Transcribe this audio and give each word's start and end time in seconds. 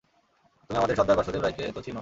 তুমি 0.69 0.77
আমাদের 0.77 0.95
সর্দার 0.95 1.17
বাসুদেব 1.17 1.41
রাইকে 1.41 1.63
তো 1.67 1.81
চিনো? 1.81 1.89